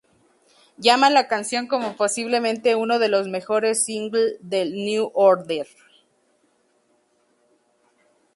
Llama 0.79 1.11
la 1.11 1.27
canción 1.27 1.67
como 1.67 1.95
"posiblemente 1.95 2.73
uno 2.75 2.97
de 2.97 3.07
los 3.07 3.27
mejores 3.27 3.83
singles 3.85 4.33
del 4.41 4.73
New 4.73 5.11
Order". 5.13 5.67